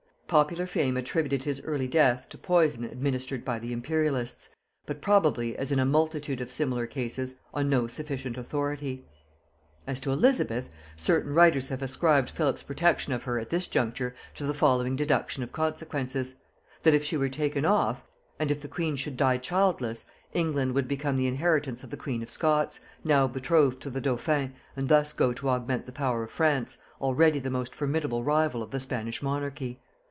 [0.27, 4.47] Popular fame attributed his early death to poison administered by the Imperialists,
[4.85, 9.03] but probably, as in a multitude of similar cases, on no sufficient authority.
[9.85, 14.45] As to Elizabeth, certain writers have ascribed Philip's protection of her at this juncture to
[14.45, 16.35] the following deduction of consequences;
[16.83, 18.01] that if she were taken off,
[18.39, 22.23] and if the queen should die childless, England would become the inheritance of the queen
[22.23, 26.31] of Scots, now betrothed to the dauphin, and thus go to augment the power of
[26.31, 29.81] France, already the most formidable rival of the Spanish monarchy.